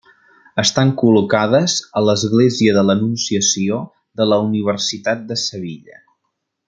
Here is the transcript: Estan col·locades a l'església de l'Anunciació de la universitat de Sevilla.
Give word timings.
Estan 0.61 0.93
col·locades 1.01 1.75
a 2.01 2.03
l'església 2.05 2.73
de 2.77 2.85
l'Anunciació 2.87 3.77
de 4.23 4.29
la 4.31 4.41
universitat 4.47 5.23
de 5.33 5.39
Sevilla. 5.43 6.01